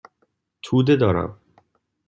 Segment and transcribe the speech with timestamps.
[0.63, 1.39] توده دارم.